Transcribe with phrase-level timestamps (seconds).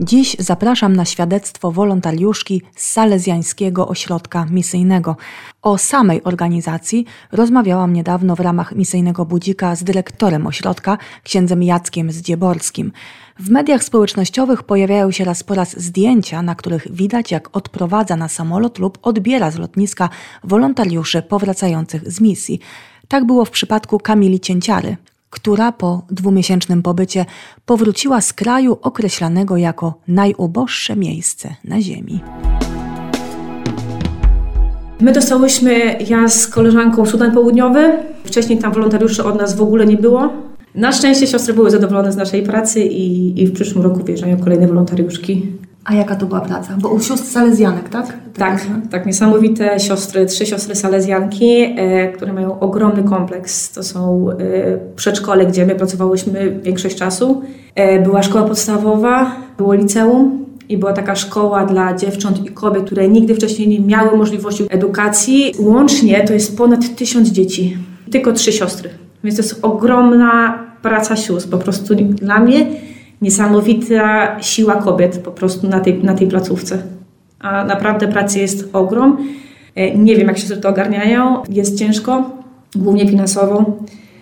[0.00, 5.16] Dziś zapraszam na świadectwo wolontariuszki z Salezjańskiego Ośrodka Misyjnego.
[5.62, 12.92] O samej organizacji rozmawiałam niedawno w ramach Misyjnego Budzika z dyrektorem ośrodka, księdzem Jackiem Zdzieborskim.
[13.38, 18.28] W mediach społecznościowych pojawiają się raz po raz zdjęcia, na których widać, jak odprowadza na
[18.28, 20.08] samolot lub odbiera z lotniska
[20.44, 22.60] wolontariuszy powracających z misji.
[23.08, 24.96] Tak było w przypadku Kamili Cięciary,
[25.30, 27.24] która po dwumiesięcznym pobycie
[27.66, 32.20] powróciła z kraju określanego jako najuboższe miejsce na Ziemi.
[35.00, 37.92] My dostałyśmy, ja z koleżanką Sudan Południowy.
[38.24, 40.32] Wcześniej tam wolontariuszy od nas w ogóle nie było.
[40.74, 44.68] Na szczęście siostry były zadowolone z naszej pracy i, i w przyszłym roku wjeżdżają kolejne
[44.68, 45.46] wolontariuszki.
[45.88, 46.76] A jaka to była praca?
[46.80, 48.18] Bo u sióstr salezjanek, tak?
[48.38, 53.72] Tak, tak, niesamowite siostry, trzy siostry salezjanki, e, które mają ogromny kompleks.
[53.72, 54.34] To są e,
[54.96, 57.42] przedszkole, gdzie my pracowałyśmy większość czasu.
[57.74, 63.08] E, była szkoła podstawowa, było liceum i była taka szkoła dla dziewcząt i kobiet, które
[63.08, 65.52] nigdy wcześniej nie miały możliwości edukacji.
[65.58, 67.76] Łącznie to jest ponad tysiąc dzieci,
[68.10, 68.90] tylko trzy siostry.
[69.24, 71.50] Więc to jest ogromna praca sióstr.
[71.50, 72.66] Po prostu dla mnie
[73.22, 76.82] niesamowita siła kobiet po prostu na tej, na tej placówce.
[77.38, 79.16] A naprawdę pracy jest ogrom.
[79.74, 81.42] E, nie wiem, jak się to ogarniają.
[81.48, 82.30] Jest ciężko,
[82.76, 83.64] głównie finansowo.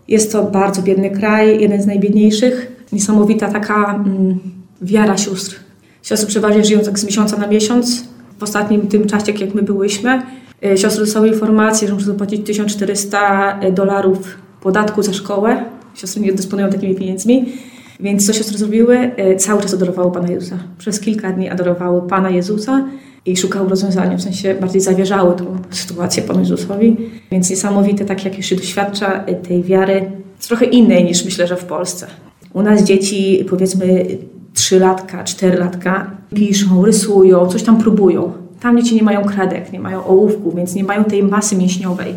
[0.08, 2.84] Jest to bardzo biedny kraj, jeden z najbiedniejszych.
[2.92, 4.38] Niesamowita taka mm,
[4.83, 5.56] wiara sióstr.
[6.03, 8.05] Siostry przeważnie żyją tak z miesiąca na miesiąc.
[8.38, 10.22] W ostatnim tym czasie, jak my byłyśmy,
[10.64, 14.19] e, siostry dostały informację, że muszą zapłacić 1400 dolarów
[14.60, 15.64] podatku za szkołę.
[15.94, 17.53] Siostry nie dysponują takimi pieniędzmi.
[18.00, 18.98] Więc co siostry zrobiły?
[18.98, 20.58] E, cały czas adorowały Pana Jezusa.
[20.78, 22.88] Przez kilka dni adorowały Pana Jezusa
[23.26, 26.97] i szukały rozwiązania, w sensie bardziej zawierzały tą sytuację Panu Jezusowi.
[27.31, 30.10] Więc niesamowite, tak jak już się doświadcza e, tej wiary,
[30.48, 32.06] trochę innej niż myślę, że w Polsce.
[32.53, 34.06] U nas dzieci, powiedzmy,
[34.54, 38.32] trzylatka, czterylatka, piszą, rysują, coś tam próbują.
[38.60, 42.15] Tam dzieci nie mają kredek, nie mają ołówków, więc nie mają tej masy mięśniowej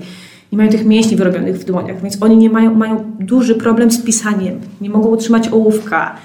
[0.51, 4.01] nie mają tych mięśni wyrobionych w dłoniach, więc oni nie mają, mają duży problem z
[4.01, 6.15] pisaniem, nie mogą utrzymać ołówka.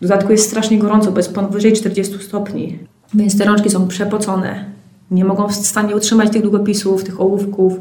[0.00, 2.78] W dodatku jest strasznie gorąco, bo jest powyżej 40 stopni,
[3.14, 4.64] więc te rączki są przepocone.
[5.10, 7.72] Nie mogą w stanie utrzymać tych długopisów, tych ołówków.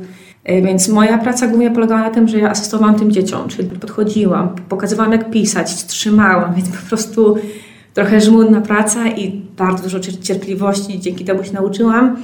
[0.43, 4.49] E, więc moja praca głównie polegała na tym, że ja asystowałam tym dzieciom, czyli podchodziłam,
[4.69, 7.37] pokazywałam jak pisać, trzymałam, więc po prostu
[7.93, 12.17] trochę żmudna praca i bardzo dużo cierpliwości dzięki temu się nauczyłam.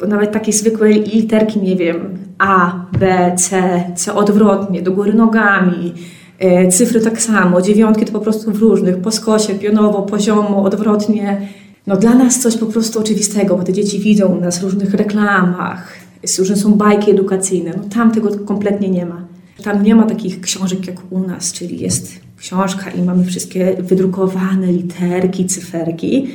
[0.00, 5.94] Bo nawet takie zwykłe literki, nie wiem, A, B, C, C odwrotnie, do góry nogami,
[6.38, 11.48] e, cyfry tak samo, dziewiątki to po prostu w różnych, po skosie, pionowo, poziomo, odwrotnie.
[11.86, 15.92] No dla nas coś po prostu oczywistego, bo te dzieci widzą nas w różnych reklamach,
[16.38, 19.24] różne są bajki edukacyjne, no tam tego kompletnie nie ma.
[19.62, 24.72] Tam nie ma takich książek jak u nas, czyli jest książka i mamy wszystkie wydrukowane
[24.72, 26.28] literki, cyferki,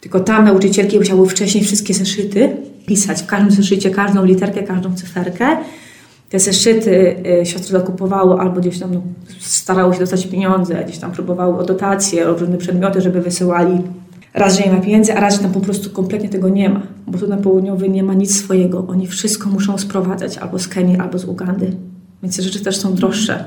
[0.00, 2.56] tylko tam nauczycielki musiały wcześniej wszystkie zeszyty
[2.88, 5.56] pisać w każdym zeszycie każdą literkę, każdą cyferkę.
[6.30, 9.02] Te zeszyty y, siostry zakupowały albo gdzieś tam no,
[9.40, 13.80] starały się dostać pieniądze, gdzieś tam próbowały o dotacje, o różne przedmioty, żeby wysyłali.
[14.34, 16.82] Raz, że nie ma pieniędzy, a raz, że tam po prostu kompletnie tego nie ma.
[17.06, 18.86] Bo tu na południowy nie ma nic swojego.
[18.88, 21.76] Oni wszystko muszą sprowadzać albo z Kenii, albo z Ugandy.
[22.22, 23.44] Więc te rzeczy też są droższe.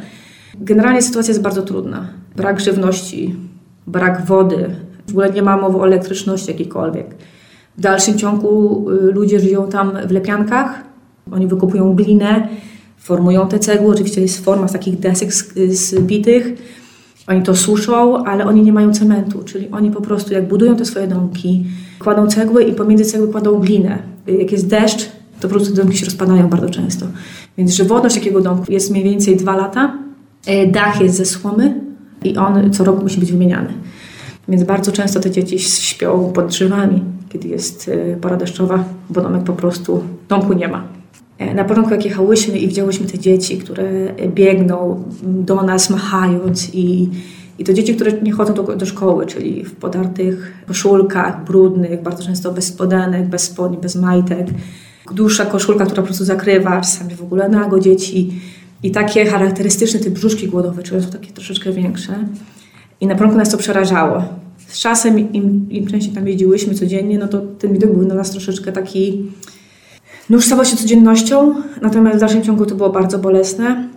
[0.59, 2.08] Generalnie sytuacja jest bardzo trudna.
[2.35, 3.35] Brak żywności,
[3.88, 4.75] brak wody,
[5.08, 7.16] w ogóle nie ma mowy o elektryczności jakiejkolwiek.
[7.78, 10.84] W dalszym ciągu y, ludzie żyją tam w lepiankach,
[11.32, 12.48] oni wykupują glinę,
[12.98, 15.34] formują te cegły, oczywiście jest forma z takich desek
[15.70, 16.54] zbitych,
[17.28, 20.86] oni to suszą, ale oni nie mają cementu, czyli oni po prostu jak budują te
[20.86, 21.66] swoje domki,
[22.00, 24.00] kładą cegły i pomiędzy cegły kładą glinę.
[24.28, 25.06] Jak jest deszcz,
[25.40, 27.06] to po prostu domki się rozpadają bardzo często.
[27.58, 29.97] Więc żywotność takiego domku jest mniej więcej dwa lata.
[30.46, 31.82] E, dach jest ze słomy
[32.24, 33.74] i on co roku musi być wymieniany.
[34.47, 39.43] Więc bardzo często te dzieci śpią pod drzewami, kiedy jest e, pora deszczowa, bo domek
[39.43, 40.83] po prostu, domku nie ma.
[41.37, 47.09] E, na początku jak jechałyśmy i widziałyśmy te dzieci, które biegną do nas machając i,
[47.59, 52.23] i to dzieci, które nie chodzą do, do szkoły, czyli w podartych koszulkach, brudnych, bardzo
[52.23, 54.47] często bez spodenek, bez spodni, bez majtek.
[55.13, 58.41] Dłuższa koszulka, która po prostu zakrywa, czasami w ogóle nago dzieci.
[58.83, 62.13] I takie charakterystyczne te brzuszki głodowe, czyli są takie troszeczkę większe.
[63.01, 64.23] I na początku nas to przerażało.
[64.72, 68.32] Z czasem, im, im częściej tam jeździłyśmy codziennie, no to ten widok był na nas
[68.32, 69.32] troszeczkę taki...
[70.29, 73.90] No już stawał się codziennością, natomiast w dalszym ciągu to było bardzo bolesne.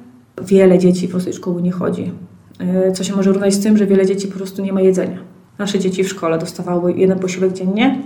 [0.42, 2.12] Wiele dzieci po prostu do szkoły nie chodzi.
[2.58, 5.18] E, co się może równać z tym, że wiele dzieci po prostu nie ma jedzenia.
[5.58, 8.02] Nasze dzieci w szkole dostawały jeden posiłek dziennie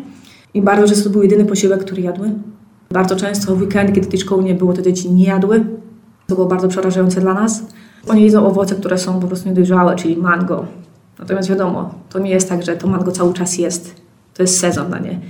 [0.55, 2.31] i bardzo często to był jedyny posiłek, który jadły.
[2.91, 5.65] Bardzo często w weekend, kiedy tej szkoły nie było, to dzieci nie jadły.
[6.27, 7.63] To było bardzo przerażające dla nas.
[8.09, 10.67] Oni jedzą owoce, które są po prostu niedojrzałe, czyli mango.
[11.19, 13.95] Natomiast wiadomo, to nie jest tak, że to mango cały czas jest.
[14.35, 15.21] To jest sezon na nie.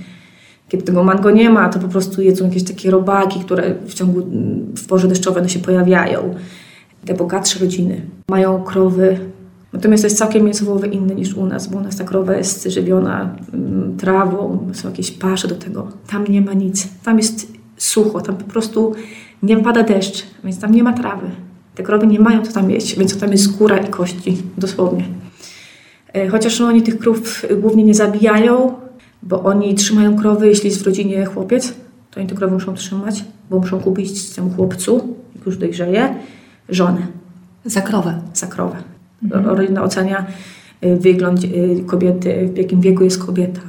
[0.69, 4.21] Kiedy tego mango nie ma, to po prostu jedzą jakieś takie robaki, które w ciągu,
[4.77, 6.35] w porze deszczowej one się pojawiają.
[7.05, 9.19] Te bogatsze rodziny mają krowy.
[9.73, 12.63] Natomiast to jest całkiem mięsowowy inny niż u nas, bo u nas ta krowa jest
[12.63, 15.87] żywiona mm, trawą, są jakieś pasze do tego.
[16.07, 16.87] Tam nie ma nic.
[17.03, 17.47] Tam jest
[17.77, 18.93] sucho, tam po prostu
[19.43, 21.27] nie pada deszcz, więc tam nie ma trawy.
[21.75, 25.03] Te krowy nie mają co tam jeść, więc tam jest skóra i kości, dosłownie.
[26.13, 28.73] E, chociaż no, oni tych krów głównie nie zabijają,
[29.23, 31.73] bo oni trzymają krowy, jeśli jest w rodzinie chłopiec,
[32.11, 36.15] to oni te krowy muszą trzymać, bo muszą kupić temu chłopcu, jak już dojrzeje,
[36.69, 37.07] żonę.
[37.65, 38.21] Za krowę.
[38.33, 38.75] Za krowę.
[39.23, 39.45] Mhm.
[39.45, 40.25] Rodzina ocenia
[40.83, 43.61] y, wygląd y, kobiety, w jakim wieku jest kobieta,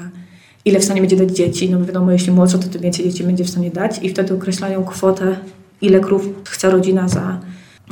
[0.64, 1.70] ile w stanie będzie dać dzieci.
[1.70, 4.84] No wiadomo, jeśli młodsza, to tym więcej dzieci będzie w stanie dać i wtedy określają
[4.84, 5.36] kwotę,
[5.80, 7.40] ile krów chce rodzina za,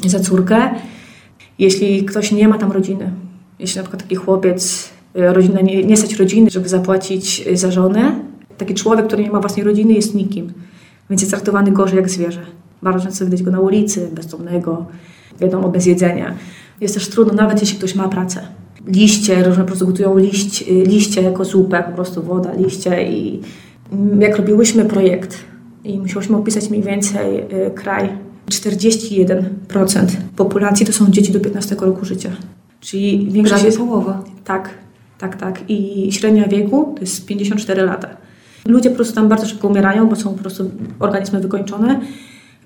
[0.06, 0.70] za córkę.
[1.58, 3.10] Jeśli ktoś nie ma tam rodziny,
[3.58, 8.20] jeśli na przykład taki chłopiec, y, rodzina nie, nie stać rodziny, żeby zapłacić za żonę,
[8.58, 10.52] taki człowiek, który nie ma własnej rodziny jest nikim,
[11.10, 12.40] więc jest traktowany gorzej jak zwierzę.
[12.82, 14.86] Bardzo często widać go na ulicy, bezdomnego,
[15.40, 16.34] wiadomo, bez jedzenia.
[16.80, 18.40] Jest też trudno, nawet jeśli ktoś ma pracę.
[18.86, 23.40] Liście, różne po prostu gotują liść, liście jako zupę, po prostu woda, liście i
[24.18, 25.38] jak robiłyśmy projekt
[25.84, 28.08] i musiałyśmy opisać mniej więcej y, kraj,
[28.50, 29.42] 41%
[30.36, 32.30] populacji to są dzieci do 15 roku życia.
[32.80, 34.24] Czyli większość jest połowa.
[34.44, 34.70] Tak,
[35.18, 35.60] tak, tak.
[35.68, 38.08] I średnia wieku to jest 54 lata.
[38.66, 42.00] Ludzie po prostu tam bardzo szybko umierają, bo są po prostu organizmy wykończone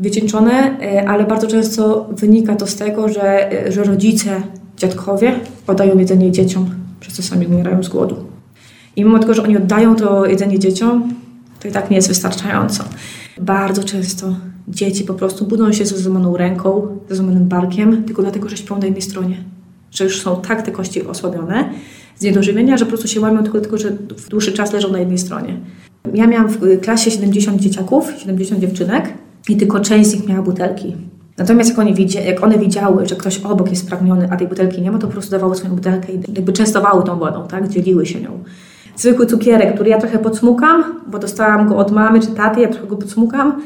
[0.01, 4.43] wycieńczone, e, ale bardzo często wynika to z tego, że, e, że rodzice,
[4.77, 5.35] dziadkowie
[5.67, 6.71] oddają jedzenie dzieciom,
[7.01, 8.17] przez co sami umierają z głodu.
[8.97, 11.15] I mimo tego, że oni oddają to jedzenie dzieciom,
[11.61, 12.85] to i tak nie jest wystarczająco.
[13.41, 14.37] Bardzo często
[14.69, 18.79] dzieci po prostu budzą się ze złamaną ręką, ze złamanym barkiem, tylko dlatego, że śpią
[18.79, 19.45] na jednej stronie.
[19.93, 21.71] Że już są tak te kości osłabione
[22.17, 24.99] z niedożywienia, że po prostu się łamią tylko dlatego, że w dłuższy czas leżą na
[24.99, 25.57] jednej stronie.
[26.15, 29.13] Ja miałam w klasie 70 dzieciaków, 70 dziewczynek
[29.49, 30.97] i tylko część z nich miała butelki.
[31.39, 34.83] Natomiast jak, oni widzi, jak one widziały, że ktoś obok jest spragniony, a tej butelki
[34.83, 37.69] nie ma, to po prostu dawały swoją butelkę i jakby częstowały tą wodą, tak?
[37.69, 38.45] dzieliły się nią.
[38.97, 42.87] Zwykły cukierek, który ja trochę podsmukam, bo dostałam go od mamy czy taty, ja trochę
[42.87, 43.63] go podsmukam,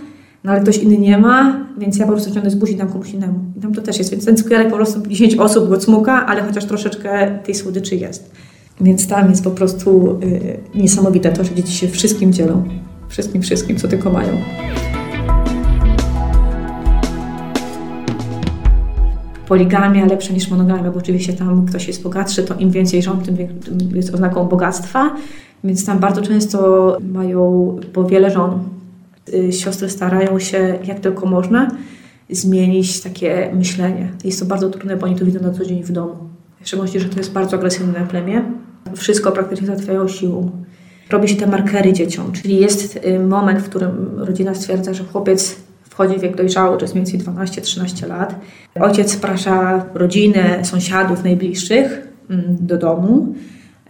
[0.47, 3.11] no ale ktoś inny nie ma, więc ja po prostu ciągnę z buzi dam komuś
[3.11, 3.39] innemu.
[3.57, 6.43] I tam to też jest, więc ten cukierek po prostu 10 osób go cmuka, ale
[6.43, 8.31] chociaż troszeczkę tej słodyczy jest.
[8.81, 10.19] Więc tam jest po prostu
[10.75, 12.65] yy, niesamowite to, że dzieci się wszystkim dzielą.
[13.09, 14.33] Wszystkim, wszystkim, co tylko mają.
[19.49, 23.37] poligamia lepsza niż monogamia, bo oczywiście tam ktoś jest bogatszy, to im więcej żon, tym
[23.95, 25.11] jest oznaką bogactwa,
[25.65, 28.76] więc tam bardzo często mają po wiele żon.
[29.35, 31.71] Y, siostry starają się jak tylko można
[32.31, 34.13] zmienić takie myślenie.
[34.25, 36.17] Jest to bardzo trudne, bo oni to widzą na co dzień w domu.
[36.61, 38.43] W szczególności, że to jest bardzo agresywne plemię.
[38.97, 40.51] Wszystko praktycznie załatwiają siłą.
[41.11, 45.57] Robi się te markery dzieciom, czyli jest y, moment, w którym rodzina stwierdza, że chłopiec
[45.83, 48.41] wchodzi w wiek dojrzały, to jest mniej więcej 12-13 lat.
[48.81, 53.35] Ojciec zaprasza rodzinę, sąsiadów najbliższych mm, do domu.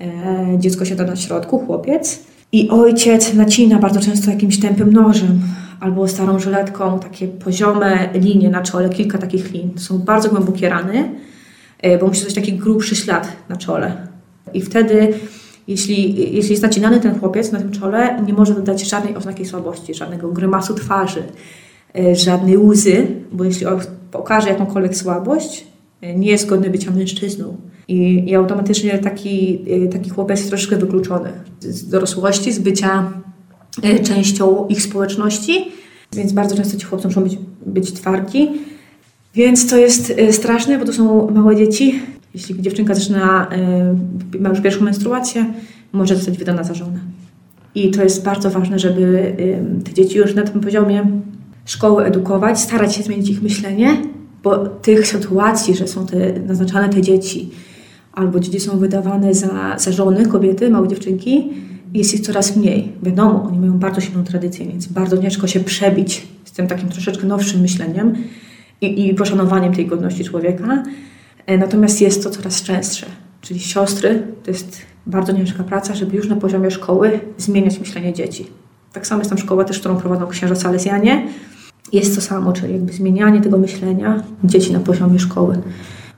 [0.00, 2.24] E, dziecko siada na środku, chłopiec.
[2.56, 5.40] I ojciec nacina bardzo często jakimś tępym nożem
[5.80, 9.70] albo starą żyletką takie poziome linie na czole, kilka takich lin.
[9.70, 11.10] To są bardzo głębokie rany,
[11.80, 13.96] e, bo musi być taki grubszy ślad na czole.
[14.54, 15.14] I wtedy,
[15.68, 19.94] jeśli, jeśli jest nacinany ten chłopiec na tym czole, nie może dodać żadnej oznaki słabości,
[19.94, 21.22] żadnego grymasu twarzy,
[21.98, 23.66] E, żadnej łzy, bo jeśli
[24.10, 25.66] pokaże jakąkolwiek słabość,
[26.02, 27.56] nie jest godny bycia mężczyzną.
[27.88, 33.12] I, i automatycznie taki, e, taki chłopiec jest troszkę wykluczony z dorosłości, z bycia
[34.04, 35.68] częścią ich społeczności,
[36.12, 38.48] więc bardzo często ci chłopcy muszą być, być twardzi.
[39.34, 42.02] Więc to jest straszne, bo to są małe dzieci.
[42.34, 43.50] Jeśli dziewczynka zaczyna,
[44.40, 45.54] ma już pierwszą menstruację,
[45.92, 47.00] może zostać wydana za żonę.
[47.74, 49.36] I to jest bardzo ważne, żeby
[49.84, 51.06] te dzieci już na tym poziomie
[51.64, 53.96] szkoły edukować, starać się zmienić ich myślenie,
[54.46, 57.50] bo tych sytuacji, że są te, naznaczane te dzieci,
[58.12, 61.50] albo dzieci są wydawane za, za żony, kobiety, małe dziewczynki,
[61.94, 62.92] jest ich coraz mniej.
[63.02, 67.26] Wiadomo, oni mają bardzo silną tradycję, więc bardzo ciężko się przebić z tym takim troszeczkę
[67.26, 68.14] nowszym myśleniem
[68.80, 70.82] i, i poszanowaniem tej godności człowieka.
[71.46, 73.06] E, natomiast jest to coraz częstsze.
[73.40, 78.46] Czyli siostry to jest bardzo ciężka praca, żeby już na poziomie szkoły zmieniać myślenie dzieci.
[78.92, 81.28] Tak samo jest tam szkoła też, którą prowadzą księża salezjanie,
[81.92, 85.58] jest to samo, czyli jakby zmienianie tego myślenia dzieci na poziomie szkoły,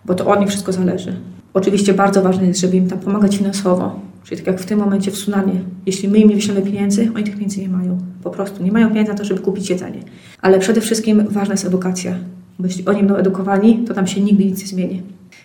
[0.04, 1.16] bo to od nich wszystko zależy.
[1.54, 5.10] Oczywiście bardzo ważne jest, żeby im tam pomagać finansowo, Czyli tak jak w tym momencie
[5.10, 5.52] w tsunami.
[5.86, 7.98] Jeśli my im nie wyślemy pieniędzy, oni tych pieniędzy nie mają.
[8.22, 10.00] Po prostu nie mają pieniędzy na to, żeby kupić jedzenie.
[10.40, 12.14] Ale przede wszystkim ważna jest edukacja.
[12.58, 15.02] Bo jeśli oni będą edukowani, to tam się nigdy nic nie zmieni.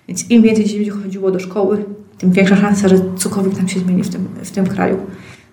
[0.08, 1.86] Więc im więcej dzieci będzie chodziło do szkoły,
[2.18, 4.98] tym większa szansa, że cokolwiek tam się zmieni w tym, w tym kraju.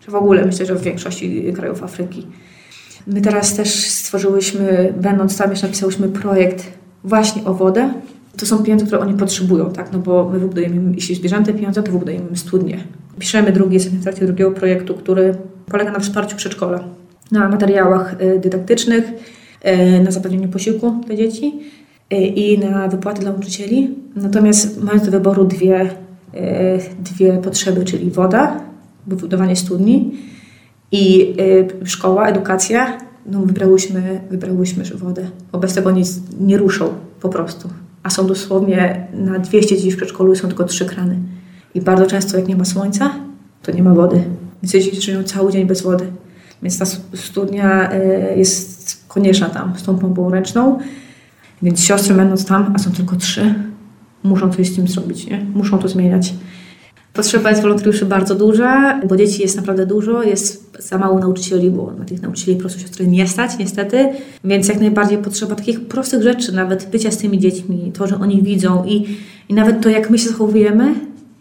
[0.07, 2.27] Że w ogóle myślę, że w większości krajów Afryki.
[3.07, 6.67] My teraz też stworzyłyśmy, będąc tam, jeszcze napisałyśmy projekt
[7.05, 7.95] właśnie o wodę.
[8.37, 9.93] To są pieniądze, które oni potrzebują, tak?
[9.93, 12.85] No bo my wybudujemy, jeśli zbierzemy te pieniądze, to wybudujemy studnie.
[13.19, 15.35] Piszemy drugi, jesteśmy w trakcie drugiego projektu, który
[15.67, 16.85] polega na wsparciu przedszkola,
[17.33, 19.05] na materiałach y, dydaktycznych,
[19.99, 21.61] y, na zapewnieniu posiłku dla dzieci
[22.13, 23.95] y, i na wypłaty dla nauczycieli.
[24.17, 25.91] Natomiast mając do wyboru dwie,
[26.99, 28.61] dwie potrzeby, czyli woda,
[29.07, 30.13] wybudowanie studni
[30.93, 31.35] i
[31.85, 35.31] szkoła, edukacja, no wybrałyśmy, wybrałyśmy wodę.
[35.53, 36.89] Wobec tego nic nie ruszą
[37.21, 37.69] po prostu.
[38.03, 41.19] A są dosłownie na 200 dzieci w przedszkolu są tylko trzy krany.
[41.75, 43.15] I bardzo często jak nie ma słońca,
[43.63, 44.23] to nie ma wody.
[44.63, 46.07] Więc dzieci żyją cały dzień bez wody.
[46.63, 50.79] Więc ta studnia y, jest konieczna tam z tą pompą ręczną.
[51.63, 53.55] Więc siostry będąc tam, a są tylko trzy,
[54.23, 55.47] muszą coś z tym zrobić, nie?
[55.55, 56.35] Muszą to zmieniać.
[57.13, 61.93] Potrzeba jest wolontariuszy bardzo duża, bo dzieci jest naprawdę dużo, jest za mało nauczycieli, bo
[61.99, 64.09] na tych nauczycieli po prostu siostry nie stać niestety,
[64.45, 68.43] więc jak najbardziej potrzeba takich prostych rzeczy, nawet bycia z tymi dziećmi, to, że oni
[68.43, 69.17] widzą i,
[69.49, 70.95] i nawet to, jak my się zachowujemy,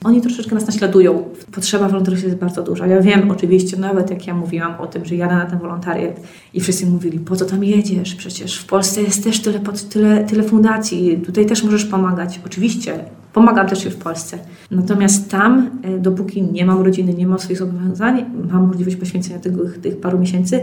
[0.03, 1.23] oni troszeczkę nas naśladują.
[1.51, 2.87] Potrzeba wolontariuszy jest bardzo duża.
[2.87, 6.21] Ja wiem oczywiście, nawet jak ja mówiłam o tym, że jadę na ten wolontariat
[6.53, 8.15] i wszyscy mówili, po co tam jedziesz?
[8.15, 9.59] Przecież w Polsce jest też tyle,
[9.89, 12.39] tyle, tyle fundacji, tutaj też możesz pomagać.
[12.45, 12.99] Oczywiście,
[13.33, 14.37] pomagam też w Polsce.
[14.71, 19.53] Natomiast tam, e, dopóki nie mam rodziny, nie mam swoich zobowiązań, mam możliwość poświęcenia tych,
[19.81, 20.61] tych paru miesięcy,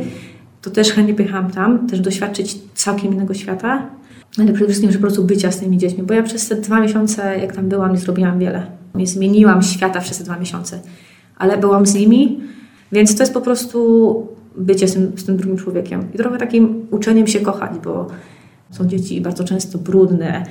[0.63, 3.87] to też chętnie pojechałam tam, też doświadczyć całkiem innego świata,
[4.39, 6.81] ale przede wszystkim, że po prostu bycia z tymi dziećmi, bo ja przez te dwa
[6.81, 8.67] miesiące, jak tam byłam, nie zrobiłam wiele.
[8.95, 10.81] Nie zmieniłam świata przez te dwa miesiące,
[11.39, 12.41] ale byłam z nimi,
[12.93, 16.05] więc to jest po prostu bycie z tym, z tym drugim człowiekiem.
[16.15, 18.07] I trochę takim uczeniem się kochać, bo
[18.71, 20.47] są dzieci bardzo często brudne,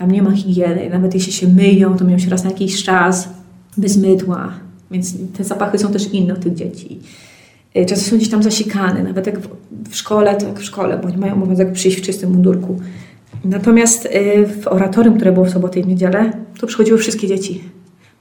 [0.00, 3.28] tam nie ma higieny, nawet jeśli się myją, to myją się raz na jakiś czas,
[3.76, 4.52] bez mydła,
[4.90, 7.00] więc te zapachy są też inne od tych dzieci.
[7.76, 9.38] Y, czasem są gdzieś tam zasikane, nawet jak
[9.90, 12.80] w szkole, to jak w szkole, bo oni mają obowiązek przyjść w czystym mundurku.
[13.44, 17.64] Natomiast y, w oratorium, które było w sobotę i w niedzielę, to przychodziły wszystkie dzieci.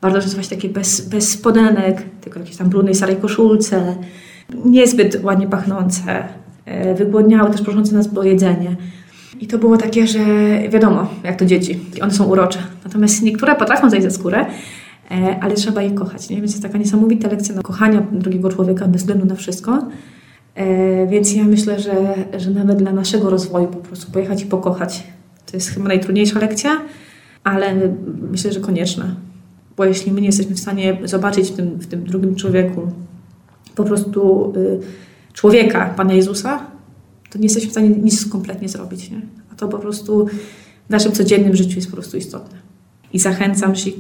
[0.02, 3.96] Bardzo często właśnie takie bez, bez spodenek, tylko jakieś tam brudnej starej koszulce,
[4.66, 6.24] niezbyt ładnie pachnące,
[6.92, 8.76] y, wygłodniałe, też proszące nas o jedzenie.
[9.40, 10.20] I to było takie, że
[10.70, 12.60] wiadomo, jak to dzieci, one są urocze.
[12.84, 14.46] Natomiast niektóre potrafią zejść ze skórę,
[15.12, 16.30] e, ale trzeba je kochać.
[16.30, 16.36] Nie?
[16.36, 19.88] Więc jest taka niesamowita lekcja na kochania drugiego człowieka bez względu na wszystko.
[20.56, 25.04] E, więc ja myślę, że, że nawet dla naszego rozwoju po prostu pojechać i pokochać
[25.52, 26.82] to jest chyba najtrudniejsza lekcja,
[27.44, 27.76] ale
[28.32, 29.16] myślę, że konieczna.
[29.78, 32.92] Bo jeśli my nie jesteśmy w stanie zobaczyć w tym, w tym drugim człowieku
[33.76, 34.80] po prostu y,
[35.34, 36.60] człowieka, Pana Jezusa,
[37.30, 39.12] to nie jesteśmy w stanie nic kompletnie zrobić.
[39.12, 39.22] Nie?
[39.52, 40.28] A to po prostu
[40.88, 42.58] w naszym codziennym życiu jest po prostu istotne.
[43.14, 43.92] I zachęcam, że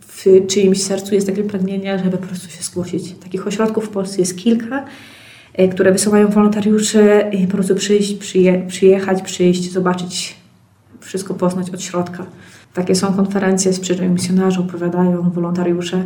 [0.00, 3.14] w czyimś sercu jest takie pragnienie, żeby po prostu się zgłosić.
[3.22, 4.84] Takich ośrodków w Polsce jest kilka,
[5.54, 10.36] e, które wysyłają wolontariuszy i po prostu przyjść, przyje, przyjechać, przyjść, zobaczyć,
[11.00, 12.26] wszystko poznać od środka.
[12.74, 16.04] Takie są konferencje z przyjeżdżają misjonarze, opowiadają wolontariusze,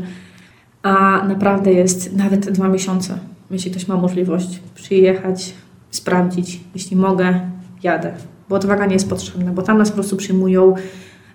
[0.83, 3.19] a naprawdę jest nawet dwa miesiące,
[3.51, 5.53] jeśli ktoś ma możliwość przyjechać,
[5.91, 6.61] sprawdzić.
[6.75, 7.41] Jeśli mogę,
[7.83, 8.13] jadę.
[8.49, 10.75] Bo odwaga nie jest potrzebna, bo tam nas po prostu przyjmują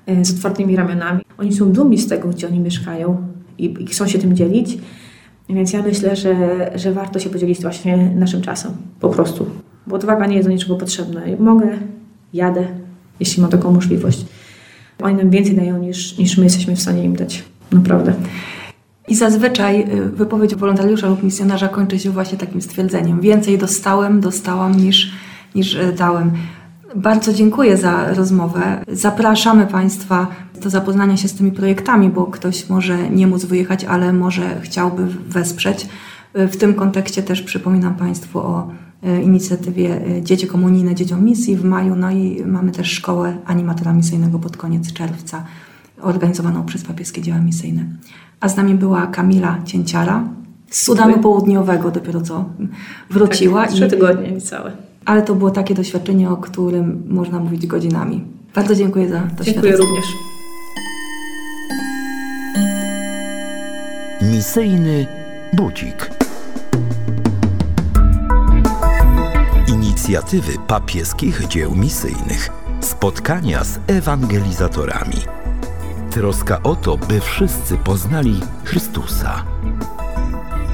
[0.05, 1.21] e, z otwartymi ramionami.
[1.37, 4.77] Oni są dumni z tego, gdzie oni mieszkają i, i chcą się tym dzielić.
[5.49, 6.35] Więc ja myślę, że,
[6.75, 8.71] że warto się podzielić właśnie naszym czasem.
[8.99, 9.45] Po prostu.
[9.87, 11.21] Bo odwaga nie jest do niczego potrzebna.
[11.39, 11.67] Mogę,
[12.33, 12.67] jadę,
[13.19, 14.25] jeśli mam taką możliwość.
[15.01, 17.43] Oni nam więcej dają niż, niż my jesteśmy w stanie im dać.
[17.71, 18.13] Naprawdę.
[19.07, 24.77] I zazwyczaj y, wypowiedź wolontariusza lub misjonarza kończy się właśnie takim stwierdzeniem: Więcej dostałem, dostałam
[24.77, 25.11] niż,
[25.55, 26.31] niż y, dałem.
[26.95, 28.83] Bardzo dziękuję za rozmowę.
[28.87, 30.27] Zapraszamy Państwa
[30.61, 35.05] do zapoznania się z tymi projektami, bo ktoś może nie móc wyjechać, ale może chciałby
[35.27, 35.87] wesprzeć.
[36.39, 38.71] Y, w tym kontekście też przypominam Państwu o
[39.23, 44.57] inicjatywie Dzieci Komunijne Dzieciom Misji w maju, no i mamy też szkołę animatora misyjnego pod
[44.57, 45.43] koniec czerwca,
[46.05, 47.85] organizowaną przez papieskie dzieła misyjne
[48.39, 50.23] a z nami była Kamila Cięciara
[50.69, 52.45] z Sudanu Południowego dopiero co
[53.09, 53.61] wróciła.
[53.61, 54.71] Tak, trzy tygodnie niecałe.
[55.05, 58.23] Ale to było takie doświadczenie, o którym można mówić godzinami.
[58.55, 60.05] Bardzo dziękuję za to Dziękuję również.
[64.21, 65.07] Misyjny
[65.53, 66.09] budzik.
[69.67, 72.49] Inicjatywy papieskich dzieł misyjnych.
[72.79, 75.34] Spotkania z ewangelizatorami
[76.15, 79.45] troska o to, by wszyscy poznali Chrystusa.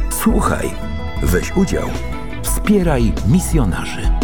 [0.10, 0.70] Słuchaj,
[1.24, 1.90] weź udział,
[2.44, 4.21] wspieraj misjonarzy.